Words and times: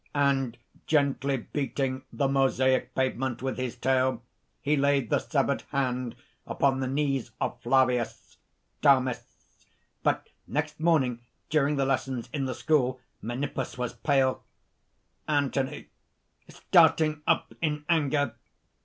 "And 0.15 0.57
gently 0.87 1.37
beating 1.37 2.01
the 2.11 2.27
mosaic 2.27 2.95
pavement 2.95 3.43
with 3.43 3.57
his 3.57 3.75
tail, 3.75 4.23
he 4.59 4.75
laid 4.75 5.11
the 5.11 5.19
severed 5.19 5.61
hand 5.69 6.15
upon 6.47 6.79
the 6.79 6.87
knees 6.87 7.29
of 7.39 7.61
Flavius." 7.61 8.37
DAMIS. 8.81 9.21
"But 10.01 10.27
next 10.47 10.79
morning, 10.79 11.19
during 11.51 11.75
the 11.75 11.85
lessons 11.85 12.29
in 12.33 12.45
the 12.45 12.55
school, 12.55 12.99
Menippus 13.21 13.77
was 13.77 13.93
pale." 13.93 14.43
ANTHONY 15.27 15.89
(starting 16.49 17.21
up 17.27 17.53
in 17.61 17.85
anger). 17.87 18.33